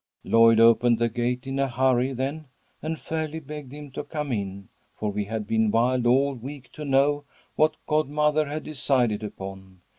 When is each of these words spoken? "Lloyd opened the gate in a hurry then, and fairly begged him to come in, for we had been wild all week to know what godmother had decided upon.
"Lloyd 0.23 0.59
opened 0.59 0.97
the 0.97 1.09
gate 1.09 1.45
in 1.45 1.59
a 1.59 1.67
hurry 1.67 2.11
then, 2.11 2.45
and 2.81 2.99
fairly 2.99 3.39
begged 3.39 3.71
him 3.71 3.91
to 3.91 4.03
come 4.03 4.31
in, 4.31 4.67
for 4.97 5.11
we 5.11 5.25
had 5.25 5.45
been 5.45 5.69
wild 5.69 6.07
all 6.07 6.33
week 6.33 6.71
to 6.71 6.83
know 6.83 7.23
what 7.55 7.77
godmother 7.85 8.47
had 8.47 8.63
decided 8.63 9.21
upon. 9.21 9.81